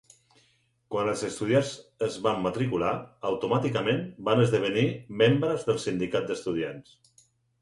[0.93, 1.73] Quan els estudiants
[2.07, 2.93] es van matricular,
[3.33, 4.87] automàticament van esdevenir
[5.23, 6.99] membres del Sindicat d'estudiants.